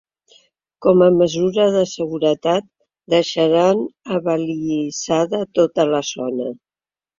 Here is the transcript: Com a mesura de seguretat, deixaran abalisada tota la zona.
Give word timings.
Com 0.85 1.03
a 1.07 1.09
mesura 1.17 1.67
de 1.75 1.83
seguretat, 1.91 2.65
deixaran 3.15 3.85
abalisada 4.19 5.45
tota 5.61 5.89
la 5.95 6.03
zona. 6.13 6.53